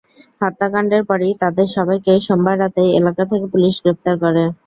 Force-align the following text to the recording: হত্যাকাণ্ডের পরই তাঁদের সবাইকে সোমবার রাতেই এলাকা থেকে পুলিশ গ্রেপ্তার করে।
হত্যাকাণ্ডের 0.41 1.03
পরই 1.09 1.33
তাঁদের 1.41 1.67
সবাইকে 1.75 2.13
সোমবার 2.27 2.55
রাতেই 2.59 2.89
এলাকা 2.99 3.23
থেকে 3.31 3.45
পুলিশ 3.53 3.75
গ্রেপ্তার 3.83 4.15
করে। 4.23 4.43